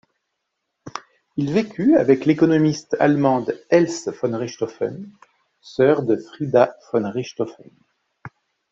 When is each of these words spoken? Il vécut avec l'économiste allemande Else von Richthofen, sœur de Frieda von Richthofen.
Il 1.37 1.53
vécut 1.53 1.95
avec 1.95 2.25
l'économiste 2.25 2.97
allemande 2.99 3.55
Else 3.69 4.07
von 4.07 4.35
Richthofen, 4.35 5.11
sœur 5.61 6.01
de 6.01 6.17
Frieda 6.17 6.75
von 6.91 7.07
Richthofen. 7.11 7.69